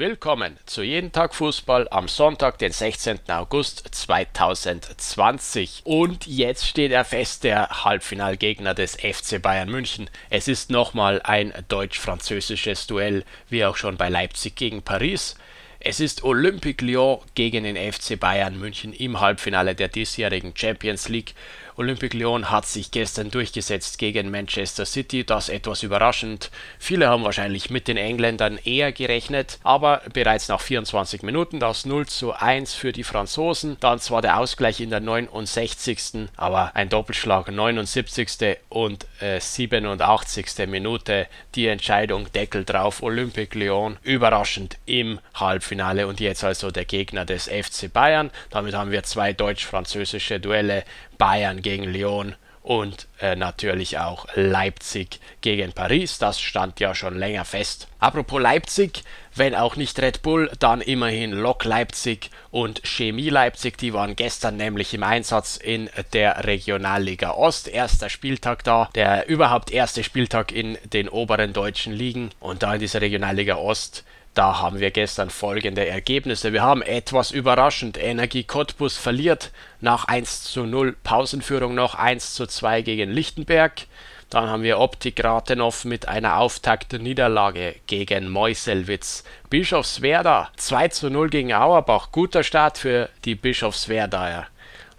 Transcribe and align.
Willkommen 0.00 0.56
zu 0.64 0.82
Jeden 0.82 1.12
Tag 1.12 1.34
Fußball 1.34 1.86
am 1.90 2.08
Sonntag, 2.08 2.56
den 2.56 2.72
16. 2.72 3.18
August 3.28 3.86
2020. 3.90 5.82
Und 5.84 6.26
jetzt 6.26 6.66
steht 6.66 6.90
er 6.90 7.04
fest, 7.04 7.44
der 7.44 7.84
Halbfinalgegner 7.84 8.72
des 8.72 8.94
FC 8.94 9.42
Bayern 9.42 9.68
München. 9.68 10.08
Es 10.30 10.48
ist 10.48 10.70
nochmal 10.70 11.20
ein 11.22 11.52
deutsch-französisches 11.68 12.86
Duell, 12.86 13.26
wie 13.50 13.66
auch 13.66 13.76
schon 13.76 13.98
bei 13.98 14.08
Leipzig 14.08 14.56
gegen 14.56 14.80
Paris. 14.80 15.36
Es 15.82 15.98
ist 15.98 16.24
Olympique 16.24 16.84
Lyon 16.84 17.20
gegen 17.34 17.64
den 17.64 17.74
FC 17.74 18.20
Bayern 18.20 18.58
München 18.60 18.92
im 18.92 19.18
Halbfinale 19.18 19.74
der 19.74 19.88
diesjährigen 19.88 20.52
Champions 20.54 21.08
League. 21.08 21.34
Olympique 21.76 22.14
Lyon 22.14 22.50
hat 22.50 22.66
sich 22.66 22.90
gestern 22.90 23.30
durchgesetzt 23.30 23.96
gegen 23.96 24.30
Manchester 24.30 24.84
City, 24.84 25.24
das 25.24 25.48
etwas 25.48 25.82
überraschend. 25.82 26.50
Viele 26.78 27.08
haben 27.08 27.24
wahrscheinlich 27.24 27.70
mit 27.70 27.88
den 27.88 27.96
Engländern 27.96 28.58
eher 28.62 28.92
gerechnet, 28.92 29.58
aber 29.62 30.02
bereits 30.12 30.48
nach 30.48 30.60
24 30.60 31.22
Minuten 31.22 31.58
das 31.60 31.86
0 31.86 32.06
zu 32.06 32.34
1 32.34 32.74
für 32.74 32.92
die 32.92 33.04
Franzosen. 33.04 33.78
Dann 33.80 34.00
zwar 34.00 34.20
der 34.20 34.38
Ausgleich 34.38 34.80
in 34.80 34.90
der 34.90 35.00
69. 35.00 36.28
aber 36.36 36.76
ein 36.76 36.90
Doppelschlag 36.90 37.50
79. 37.50 38.58
und 38.68 39.06
äh, 39.20 39.40
87. 39.40 40.66
Minute. 40.66 41.26
Die 41.54 41.68
Entscheidung 41.68 42.30
Deckel 42.34 42.66
drauf. 42.66 43.02
Olympique 43.02 43.58
Lyon 43.58 43.96
überraschend 44.02 44.76
im 44.84 45.18
Halbfinale 45.32 45.69
und 45.70 46.20
jetzt 46.20 46.42
also 46.42 46.70
der 46.70 46.84
Gegner 46.84 47.24
des 47.24 47.48
FC 47.48 47.92
Bayern. 47.92 48.30
Damit 48.50 48.74
haben 48.74 48.90
wir 48.90 49.02
zwei 49.04 49.32
deutsch-französische 49.32 50.40
Duelle. 50.40 50.84
Bayern 51.18 51.62
gegen 51.62 51.84
Lyon 51.84 52.34
und 52.62 53.06
äh, 53.20 53.36
natürlich 53.36 53.98
auch 53.98 54.26
Leipzig 54.34 55.18
gegen 55.40 55.72
Paris. 55.72 56.18
Das 56.18 56.40
stand 56.40 56.78
ja 56.78 56.94
schon 56.94 57.18
länger 57.18 57.44
fest. 57.44 57.88
Apropos 57.98 58.40
Leipzig, 58.40 59.02
wenn 59.34 59.54
auch 59.54 59.76
nicht 59.76 59.98
Red 59.98 60.22
Bull, 60.22 60.50
dann 60.58 60.80
immerhin 60.80 61.32
Lok 61.32 61.64
Leipzig 61.64 62.30
und 62.50 62.82
Chemie 62.84 63.30
Leipzig. 63.30 63.78
Die 63.78 63.94
waren 63.94 64.14
gestern 64.14 64.56
nämlich 64.56 64.92
im 64.92 65.02
Einsatz 65.02 65.56
in 65.56 65.88
der 66.12 66.44
Regionalliga 66.44 67.32
Ost. 67.32 67.66
Erster 67.68 68.10
Spieltag 68.10 68.62
da, 68.64 68.90
der 68.94 69.28
überhaupt 69.28 69.70
erste 69.70 70.04
Spieltag 70.04 70.52
in 70.52 70.76
den 70.92 71.08
oberen 71.08 71.52
deutschen 71.52 71.92
Ligen. 71.92 72.30
Und 72.40 72.62
da 72.62 72.74
in 72.74 72.80
dieser 72.80 73.00
Regionalliga 73.00 73.56
Ost 73.56 74.04
da 74.34 74.60
haben 74.60 74.78
wir 74.78 74.92
gestern 74.92 75.28
folgende 75.28 75.86
Ergebnisse. 75.86 76.52
Wir 76.52 76.62
haben 76.62 76.82
etwas 76.82 77.32
überraschend. 77.32 77.98
Energie 77.98 78.44
Cottbus 78.44 78.96
verliert 78.96 79.50
nach 79.80 80.04
1 80.04 80.44
zu 80.44 80.66
0 80.66 80.96
Pausenführung 81.02 81.74
noch 81.74 81.96
1 81.96 82.34
zu 82.34 82.46
2 82.46 82.82
gegen 82.82 83.10
Lichtenberg. 83.10 83.86
Dann 84.30 84.48
haben 84.48 84.62
wir 84.62 84.78
Optik 84.78 85.24
Rathenow 85.24 85.84
mit 85.84 86.06
einer 86.06 86.38
Auftakt-Niederlage 86.38 87.74
gegen 87.88 88.28
Meuselwitz. 88.28 89.24
Bischofswerda 89.50 90.50
2 90.56 90.88
zu 90.88 91.10
0 91.10 91.30
gegen 91.30 91.52
Auerbach. 91.52 92.12
Guter 92.12 92.44
Start 92.44 92.78
für 92.78 93.08
die 93.24 93.34
Bischofswerdaer. 93.34 94.46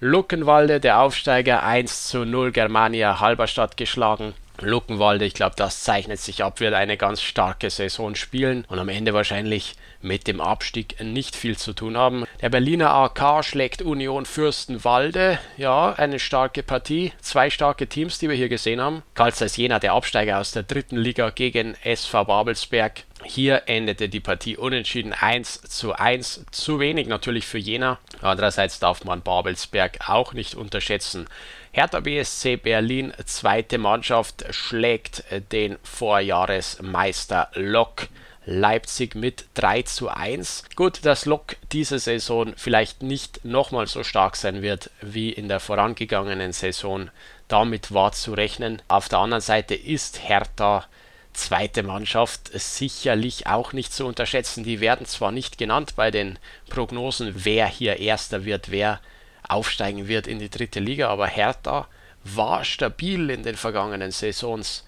Luckenwalde, 0.00 0.80
der 0.80 0.98
Aufsteiger, 0.98 1.62
1 1.62 2.08
zu 2.08 2.24
0 2.24 2.50
Germania 2.50 3.20
Halberstadt 3.20 3.76
geschlagen. 3.76 4.34
Luckenwalde, 4.62 5.24
ich 5.24 5.34
glaube, 5.34 5.56
das 5.56 5.82
zeichnet 5.82 6.20
sich 6.20 6.44
ab, 6.44 6.60
wird 6.60 6.74
eine 6.74 6.96
ganz 6.96 7.22
starke 7.22 7.70
Saison 7.70 8.14
spielen 8.14 8.64
und 8.68 8.78
am 8.78 8.88
Ende 8.88 9.14
wahrscheinlich 9.14 9.74
mit 10.02 10.26
dem 10.26 10.40
Abstieg 10.40 11.02
nicht 11.02 11.36
viel 11.36 11.56
zu 11.56 11.72
tun 11.72 11.96
haben. 11.96 12.24
Der 12.40 12.48
Berliner 12.48 12.90
AK 12.90 13.44
schlägt 13.44 13.82
Union 13.82 14.24
Fürstenwalde. 14.26 15.38
Ja, 15.56 15.92
eine 15.92 16.18
starke 16.18 16.62
Partie. 16.62 17.12
Zwei 17.20 17.50
starke 17.50 17.86
Teams, 17.86 18.18
die 18.18 18.28
wir 18.28 18.36
hier 18.36 18.48
gesehen 18.48 18.80
haben. 18.80 19.02
Karl 19.14 19.32
Jena, 19.54 19.78
der 19.78 19.92
Absteiger 19.92 20.38
aus 20.38 20.52
der 20.52 20.62
dritten 20.62 20.96
Liga 20.96 21.30
gegen 21.30 21.74
SV 21.84 22.24
Babelsberg. 22.24 23.04
Hier 23.22 23.62
endete 23.66 24.08
die 24.08 24.20
Partie 24.20 24.56
unentschieden 24.56 25.12
1 25.12 25.62
zu 25.62 25.92
1. 25.92 26.46
Zu 26.50 26.80
wenig 26.80 27.06
natürlich 27.06 27.46
für 27.46 27.58
Jena. 27.58 27.98
Andererseits 28.22 28.80
darf 28.80 29.04
man 29.04 29.22
Babelsberg 29.22 30.08
auch 30.08 30.32
nicht 30.32 30.54
unterschätzen. 30.54 31.28
Hertha 31.72 32.00
BSC 32.00 32.56
Berlin, 32.56 33.12
zweite 33.26 33.78
Mannschaft, 33.78 34.44
schlägt 34.50 35.24
den 35.52 35.78
Vorjahresmeister 35.82 37.50
Lok. 37.54 38.08
Leipzig 38.46 39.14
mit 39.14 39.44
3 39.54 39.82
zu 39.82 40.08
1. 40.08 40.64
Gut, 40.74 41.04
dass 41.04 41.26
Lok 41.26 41.56
diese 41.72 41.98
Saison 41.98 42.54
vielleicht 42.56 43.02
nicht 43.02 43.44
nochmal 43.44 43.86
so 43.86 44.02
stark 44.02 44.34
sein 44.34 44.62
wird 44.62 44.90
wie 45.02 45.30
in 45.30 45.46
der 45.48 45.60
vorangegangenen 45.60 46.52
Saison. 46.52 47.10
Damit 47.48 47.92
war 47.92 48.12
zu 48.12 48.32
rechnen. 48.32 48.80
Auf 48.88 49.10
der 49.10 49.18
anderen 49.18 49.42
Seite 49.42 49.74
ist 49.74 50.26
Hertha 50.26 50.86
zweite 51.32 51.82
Mannschaft 51.82 52.50
sicherlich 52.52 53.46
auch 53.46 53.72
nicht 53.72 53.92
zu 53.92 54.06
unterschätzen. 54.06 54.64
Die 54.64 54.80
werden 54.80 55.06
zwar 55.06 55.32
nicht 55.32 55.58
genannt 55.58 55.94
bei 55.96 56.10
den 56.10 56.38
Prognosen, 56.68 57.32
wer 57.44 57.66
hier 57.66 57.98
erster 57.98 58.44
wird, 58.44 58.70
wer 58.70 59.00
aufsteigen 59.48 60.08
wird 60.08 60.26
in 60.26 60.38
die 60.38 60.50
dritte 60.50 60.80
Liga, 60.80 61.08
aber 61.08 61.26
Hertha 61.26 61.88
war 62.24 62.64
stabil 62.64 63.30
in 63.30 63.42
den 63.42 63.56
vergangenen 63.56 64.10
Saisons. 64.10 64.84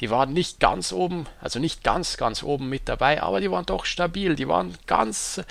Die 0.00 0.10
waren 0.10 0.32
nicht 0.32 0.60
ganz 0.60 0.92
oben, 0.92 1.26
also 1.40 1.58
nicht 1.58 1.82
ganz, 1.82 2.16
ganz 2.16 2.44
oben 2.44 2.68
mit 2.68 2.88
dabei, 2.88 3.20
aber 3.20 3.40
die 3.40 3.50
waren 3.50 3.66
doch 3.66 3.84
stabil, 3.84 4.36
die 4.36 4.46
waren 4.46 4.78
ganz, 4.86 5.42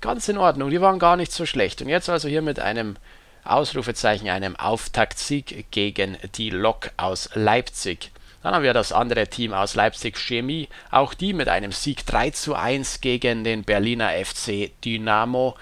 ganz 0.00 0.28
in 0.28 0.38
Ordnung, 0.38 0.70
die 0.70 0.80
waren 0.80 0.98
gar 0.98 1.16
nicht 1.16 1.30
so 1.30 1.44
schlecht. 1.44 1.82
Und 1.82 1.88
jetzt 1.88 2.08
also 2.08 2.26
hier 2.26 2.40
mit 2.40 2.58
einem 2.58 2.96
Ausrufezeichen, 3.44 4.30
einem 4.30 4.56
Auftaktsieg 4.56 5.66
gegen 5.70 6.16
die 6.36 6.50
Lok 6.50 6.90
aus 6.96 7.28
Leipzig. 7.34 8.11
Dann 8.42 8.54
haben 8.54 8.64
wir 8.64 8.74
das 8.74 8.92
andere 8.92 9.28
Team 9.28 9.52
aus 9.52 9.74
Leipzig 9.74 10.18
Chemie, 10.18 10.68
auch 10.90 11.14
die 11.14 11.32
mit 11.32 11.48
einem 11.48 11.72
Sieg 11.72 12.04
3 12.06 12.30
zu 12.30 12.54
1 12.54 13.00
gegen 13.00 13.44
den 13.44 13.62
Berliner 13.62 14.10
FC 14.10 14.70
Dynamo. 14.84 15.54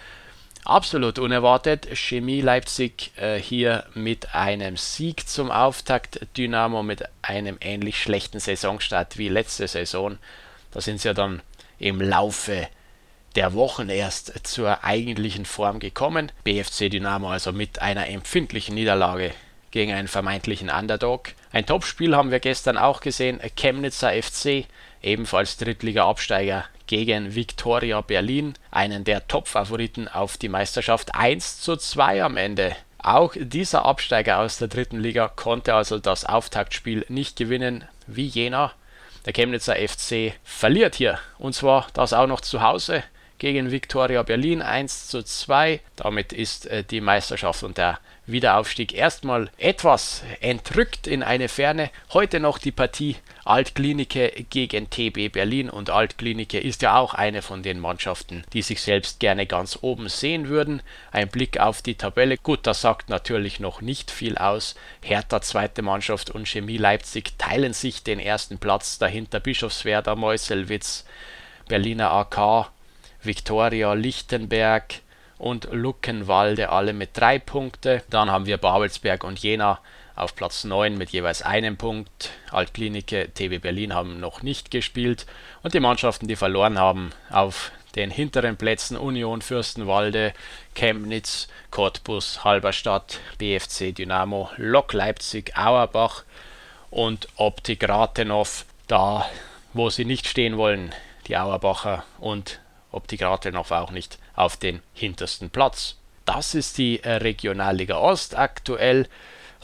Absolut 0.65 1.19
unerwartet. 1.19 1.89
Chemie 1.95 2.41
Leipzig 2.41 3.13
äh, 3.17 3.39
hier 3.39 3.85
mit 3.95 4.35
einem 4.35 4.77
Sieg 4.77 5.29
zum 5.29 5.51
Auftakt. 5.51 6.27
Dynamo 6.37 6.83
mit 6.83 7.05
einem 7.23 7.59
ähnlich 7.61 8.01
schlechten 8.01 8.41
Saisonstart 8.41 9.19
wie 9.19 9.29
letzte 9.29 9.69
Saison. 9.69 10.19
Da 10.71 10.81
sind 10.81 11.01
sie 11.01 11.09
ja 11.09 11.15
dann 11.15 11.43
im 11.79 12.01
Laufe 12.01 12.69
der 13.37 13.55
Wochen 13.55 13.89
erst 13.89 14.47
zur 14.47 14.85
eigentlichen 14.85 15.45
Form 15.45 15.81
gekommen. 15.81 16.33
BFC 16.45 16.91
Dynamo 16.91 17.31
also 17.31 17.53
mit 17.53 17.81
einer 17.81 18.09
empfindlichen 18.09 18.75
Niederlage 18.75 19.33
gegen 19.71 19.93
einen 19.93 20.09
vermeintlichen 20.09 20.71
Underdog. 20.71 21.31
Ein 21.53 21.67
Topspiel 21.67 22.17
haben 22.17 22.31
wir 22.31 22.41
gestern 22.41 22.77
auch 22.77 23.01
gesehen. 23.01 23.41
Chemnitzer 23.57 24.11
FC, 24.11 24.67
ebenfalls 25.03 25.57
Drittliga-Absteiger 25.57 26.65
gegen 26.87 27.35
Viktoria 27.35 28.01
Berlin, 28.01 28.55
einen 28.71 29.05
der 29.05 29.29
Top-Favoriten 29.29 30.09
auf 30.09 30.37
die 30.37 30.49
Meisterschaft. 30.49 31.15
1 31.15 31.61
zu 31.61 31.77
2 31.77 32.25
am 32.25 32.37
Ende. 32.37 32.75
Auch 32.99 33.35
dieser 33.37 33.87
Absteiger 33.87 34.41
aus 34.41 34.59
der 34.59 34.69
dritten 34.69 35.01
Liga 35.01 35.29
konnte 35.29 35.75
also 35.75 35.99
das 35.99 36.25
Auftaktspiel 36.25 37.07
nicht 37.09 37.37
gewinnen 37.37 37.85
wie 38.07 38.27
jener. 38.27 38.73
Der 39.25 39.33
Chemnitzer 39.33 39.77
FC 39.77 40.35
verliert 40.45 40.97
hier 40.97 41.19
und 41.39 41.55
zwar 41.55 41.87
das 41.95 42.13
auch 42.13 42.27
noch 42.27 42.41
zu 42.41 42.63
Hause 42.63 43.03
gegen 43.41 43.71
Viktoria 43.73 44.23
Berlin 44.23 44.63
1 44.63 45.09
zu 45.09 45.25
2. 45.25 45.81
Damit 45.97 46.33
ist 46.33 46.67
äh, 46.67 46.85
die 46.85 47.01
Meisterschaft 47.01 47.65
und 47.65 47.79
der 47.79 47.99
Wiederaufstieg 48.27 48.93
erstmal 48.93 49.51
etwas 49.57 50.23
entrückt 50.41 51.07
in 51.07 51.23
eine 51.23 51.49
Ferne. 51.49 51.91
Heute 52.13 52.39
noch 52.39 52.59
die 52.59 52.71
Partie 52.71 53.17
Altklinike 53.45 54.45
gegen 54.51 54.91
TB 54.91 55.33
Berlin 55.33 55.71
und 55.71 55.89
Altklinike 55.89 56.61
ist 56.61 56.83
ja 56.83 56.99
auch 56.99 57.15
eine 57.15 57.41
von 57.41 57.63
den 57.63 57.81
Mannschaften, 57.81 58.45
die 58.53 58.61
sich 58.61 58.83
selbst 58.83 59.21
gerne 59.21 59.47
ganz 59.47 59.79
oben 59.81 60.11
sehen 60.11 60.49
würden. 60.49 60.83
Ein 61.11 61.29
Blick 61.29 61.59
auf 61.59 61.81
die 61.81 61.95
Tabelle, 61.95 62.37
gut, 62.37 62.67
das 62.67 62.83
sagt 62.83 63.09
natürlich 63.09 63.59
noch 63.59 63.81
nicht 63.81 64.11
viel 64.11 64.37
aus. 64.37 64.75
Hertha 65.03 65.41
zweite 65.41 65.81
Mannschaft 65.81 66.31
und 66.31 66.47
Chemie 66.47 66.77
Leipzig 66.77 67.39
teilen 67.39 67.73
sich 67.73 68.05
den 68.05 68.21
ersten 68.21 68.59
Platz, 68.59 68.99
dahinter 68.99 69.41
Bischofswerda, 69.41 70.15
Meuselwitz, 70.15 71.07
Berliner 71.69 72.13
AK 72.13 72.71
Viktoria 73.23 73.93
Lichtenberg 73.93 75.01
und 75.39 75.69
Luckenwalde 75.73 76.71
alle 76.71 76.93
mit 76.93 77.11
drei 77.15 77.39
Punkten. 77.39 78.03
Dann 78.11 78.31
haben 78.31 78.47
wir 78.47 78.59
Babelsberg 78.59 79.25
und 79.25 79.39
Jena 79.39 79.81
auf 80.17 80.37
Platz 80.37 80.65
9 80.65 80.99
mit 80.99 81.11
jeweils 81.11 81.43
einem 81.43 81.77
Punkt. 81.77 82.31
Altklinike, 82.51 83.31
TB 83.33 83.61
Berlin 83.61 83.95
haben 83.95 84.21
noch 84.21 84.43
nicht 84.43 84.71
gespielt. 84.71 85.27
Und 85.63 85.75
die 85.75 85.81
Mannschaften, 85.81 86.29
die 86.29 86.37
verloren 86.37 86.79
haben, 86.79 87.11
auf 87.31 87.73
den 87.97 88.11
hinteren 88.11 88.57
Plätzen 88.57 88.97
Union 88.97 89.43
Fürstenwalde, 89.43 90.33
Chemnitz, 90.75 91.49
Cottbus, 91.71 92.45
Halberstadt, 92.45 93.19
BFC 93.39 93.95
Dynamo, 93.95 94.51
Lok 94.57 94.93
Leipzig, 94.93 95.57
Auerbach 95.57 96.25
und 96.91 97.29
Optik 97.37 97.89
Rathenow, 97.89 98.65
da 98.87 99.27
wo 99.73 99.91
sie 99.91 100.05
nicht 100.05 100.27
stehen 100.27 100.57
wollen, 100.57 100.93
die 101.27 101.37
Auerbacher 101.37 102.05
und 102.19 102.60
ob 102.93 103.09
die 103.09 103.17
Grathenhof 103.17 103.71
auch 103.71 103.91
nicht 103.91 104.19
auf 104.35 104.57
den 104.57 104.81
hintersten 104.95 105.51
Platz. 105.51 105.97
Das 106.25 106.55
ist 106.55 106.79
die 106.79 107.03
äh, 107.03 107.15
Regionalliga 107.15 107.97
Ost 107.99 108.37
aktuell. 108.37 109.09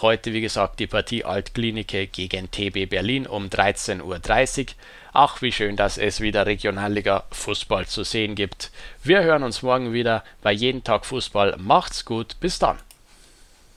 Heute, 0.00 0.32
wie 0.32 0.42
gesagt, 0.42 0.78
die 0.78 0.86
Partie 0.86 1.24
Altklinike 1.24 2.06
gegen 2.06 2.50
TB 2.50 2.90
Berlin 2.90 3.26
um 3.26 3.46
13.30 3.46 4.02
Uhr. 4.02 4.66
Ach, 5.14 5.40
wie 5.40 5.52
schön, 5.52 5.76
dass 5.76 5.96
es 5.96 6.20
wieder 6.20 6.44
Regionalliga 6.44 7.24
Fußball 7.30 7.86
zu 7.86 8.04
sehen 8.04 8.34
gibt. 8.34 8.70
Wir 9.02 9.22
hören 9.22 9.42
uns 9.42 9.62
morgen 9.62 9.94
wieder 9.94 10.22
bei 10.42 10.52
Jeden 10.52 10.84
Tag 10.84 11.06
Fußball. 11.06 11.56
Macht's 11.58 12.04
gut, 12.04 12.36
bis 12.40 12.58
dann. 12.58 12.78